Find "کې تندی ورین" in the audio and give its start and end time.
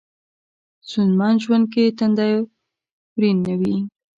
1.73-3.37